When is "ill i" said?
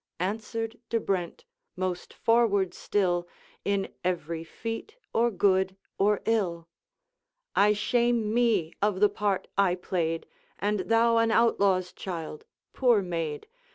6.25-7.73